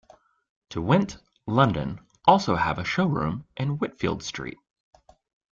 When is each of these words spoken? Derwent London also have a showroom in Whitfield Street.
Derwent 0.71 1.17
London 1.45 1.99
also 2.25 2.55
have 2.55 2.79
a 2.79 2.83
showroom 2.83 3.45
in 3.55 3.77
Whitfield 3.77 4.23
Street. 4.23 4.57